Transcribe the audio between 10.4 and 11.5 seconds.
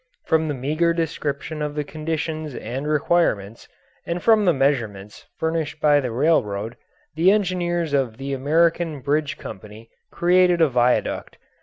a viaduct.